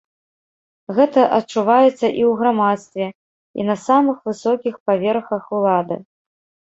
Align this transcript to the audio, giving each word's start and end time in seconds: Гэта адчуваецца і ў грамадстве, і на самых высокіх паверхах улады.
Гэта 0.99 1.21
адчуваецца 1.37 1.91
і 1.91 2.23
ў 2.29 2.31
грамадстве, 2.39 3.05
і 3.59 3.67
на 3.71 3.75
самых 3.87 4.17
высокіх 4.31 4.73
паверхах 4.89 5.43
улады. 5.59 5.95